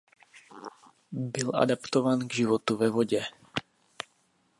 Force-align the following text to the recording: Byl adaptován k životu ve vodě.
Byl 1.11 1.51
adaptován 1.55 2.27
k 2.27 2.33
životu 2.33 2.77
ve 2.77 2.89
vodě. 2.89 3.23